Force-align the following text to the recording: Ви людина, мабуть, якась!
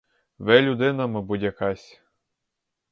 Ви 0.39 0.61
людина, 0.61 1.07
мабуть, 1.07 1.41
якась! 1.41 2.01